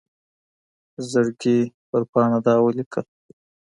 [1.09, 3.05] زړګي پر پاڼــه دا ولـيكل